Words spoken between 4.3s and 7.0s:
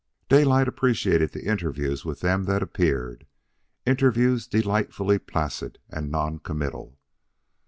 delightfully placid and non committal.